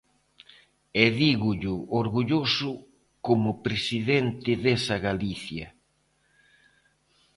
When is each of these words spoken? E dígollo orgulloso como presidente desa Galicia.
E 1.03 1.05
dígollo 1.21 1.75
orgulloso 2.01 2.71
como 3.25 3.59
presidente 3.65 4.51
desa 4.65 4.97
Galicia. 5.07 5.67